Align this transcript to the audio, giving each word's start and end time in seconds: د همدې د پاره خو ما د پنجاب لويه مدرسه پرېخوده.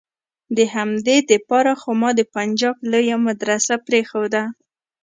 د 0.57 0.59
همدې 0.75 1.17
د 1.29 1.31
پاره 1.47 1.73
خو 1.81 1.89
ما 2.01 2.09
د 2.19 2.21
پنجاب 2.33 2.75
لويه 2.91 3.17
مدرسه 3.27 3.73
پرېخوده. 3.87 4.43